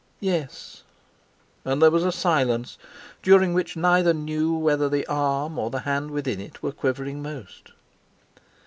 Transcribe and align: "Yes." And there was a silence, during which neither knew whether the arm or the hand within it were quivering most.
"Yes." 0.19 0.81
And 1.63 1.79
there 1.79 1.91
was 1.91 2.03
a 2.03 2.11
silence, 2.11 2.79
during 3.21 3.53
which 3.53 3.77
neither 3.77 4.15
knew 4.15 4.51
whether 4.57 4.89
the 4.89 5.05
arm 5.05 5.59
or 5.59 5.69
the 5.69 5.81
hand 5.81 6.09
within 6.09 6.39
it 6.41 6.63
were 6.63 6.71
quivering 6.71 7.21
most. 7.21 7.71